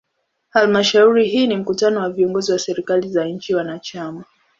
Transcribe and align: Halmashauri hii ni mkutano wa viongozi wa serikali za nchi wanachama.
Halmashauri 0.49 1.27
hii 1.29 1.47
ni 1.47 1.55
mkutano 1.57 1.99
wa 1.99 2.09
viongozi 2.09 2.51
wa 2.51 2.59
serikali 2.59 3.09
za 3.09 3.25
nchi 3.25 3.55
wanachama. 3.55 4.23